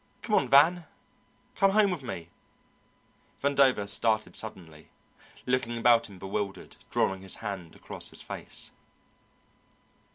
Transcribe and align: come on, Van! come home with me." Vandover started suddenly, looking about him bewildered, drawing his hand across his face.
come 0.23 0.33
on, 0.33 0.47
Van! 0.47 0.85
come 1.55 1.69
home 1.73 1.91
with 1.91 2.01
me." 2.01 2.29
Vandover 3.39 3.87
started 3.87 4.35
suddenly, 4.35 4.87
looking 5.45 5.77
about 5.77 6.09
him 6.09 6.17
bewildered, 6.17 6.75
drawing 6.89 7.21
his 7.21 7.35
hand 7.35 7.75
across 7.75 8.09
his 8.09 8.23
face. 8.23 8.71